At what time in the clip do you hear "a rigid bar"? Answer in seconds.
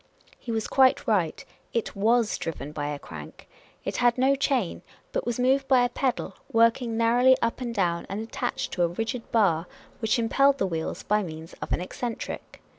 8.81-9.67